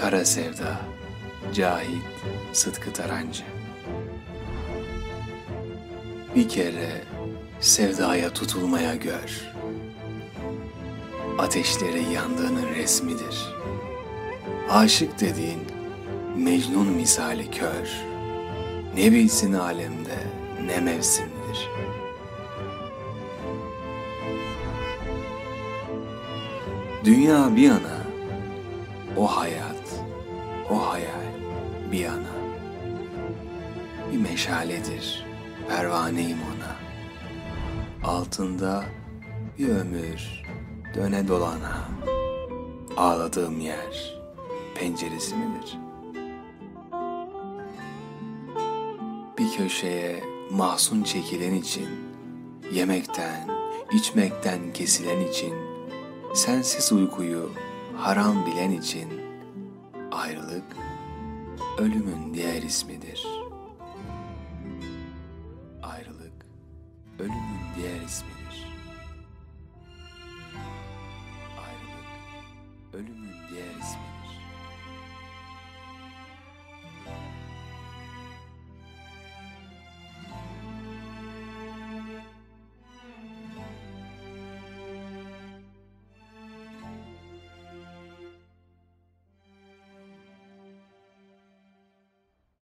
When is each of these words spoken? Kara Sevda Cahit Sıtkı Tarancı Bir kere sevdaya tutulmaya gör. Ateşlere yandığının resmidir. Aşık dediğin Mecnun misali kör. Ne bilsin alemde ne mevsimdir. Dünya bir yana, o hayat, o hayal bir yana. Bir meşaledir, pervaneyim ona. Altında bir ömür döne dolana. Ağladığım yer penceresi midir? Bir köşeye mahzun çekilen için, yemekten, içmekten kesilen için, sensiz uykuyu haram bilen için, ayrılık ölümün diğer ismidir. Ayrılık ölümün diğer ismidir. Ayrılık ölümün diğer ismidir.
Kara 0.00 0.24
Sevda 0.24 0.80
Cahit 1.54 2.02
Sıtkı 2.52 2.92
Tarancı 2.92 3.42
Bir 6.34 6.48
kere 6.48 6.90
sevdaya 7.60 8.30
tutulmaya 8.30 8.94
gör. 8.94 9.50
Ateşlere 11.38 12.00
yandığının 12.00 12.74
resmidir. 12.74 13.54
Aşık 14.70 15.20
dediğin 15.20 15.60
Mecnun 16.36 16.86
misali 16.86 17.50
kör. 17.50 17.90
Ne 18.96 19.12
bilsin 19.12 19.52
alemde 19.52 20.18
ne 20.66 20.80
mevsimdir. 20.80 21.68
Dünya 27.04 27.56
bir 27.56 27.62
yana, 27.62 28.00
o 29.16 29.26
hayat, 29.26 29.79
o 30.70 30.90
hayal 30.90 31.32
bir 31.92 31.98
yana. 31.98 32.40
Bir 34.12 34.18
meşaledir, 34.18 35.26
pervaneyim 35.68 36.38
ona. 36.38 36.76
Altında 38.10 38.84
bir 39.58 39.68
ömür 39.68 40.42
döne 40.94 41.28
dolana. 41.28 41.88
Ağladığım 42.96 43.60
yer 43.60 44.14
penceresi 44.74 45.34
midir? 45.36 45.78
Bir 49.38 49.56
köşeye 49.56 50.24
mahzun 50.50 51.02
çekilen 51.02 51.54
için, 51.54 51.88
yemekten, 52.72 53.48
içmekten 53.92 54.72
kesilen 54.72 55.20
için, 55.20 55.54
sensiz 56.34 56.92
uykuyu 56.92 57.50
haram 57.96 58.46
bilen 58.46 58.70
için, 58.70 59.29
ayrılık 60.10 60.76
ölümün 61.78 62.34
diğer 62.34 62.62
ismidir. 62.62 63.26
Ayrılık 65.82 66.46
ölümün 67.18 67.60
diğer 67.76 68.00
ismidir. 68.00 68.66
Ayrılık 71.58 72.94
ölümün 72.94 73.34
diğer 73.50 73.70
ismidir. 73.70 74.19